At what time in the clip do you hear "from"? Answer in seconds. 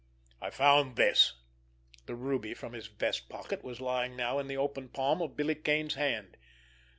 2.55-2.73